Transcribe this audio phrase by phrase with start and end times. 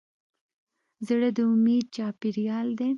[1.07, 2.89] زړه د امید چاپېریال دی.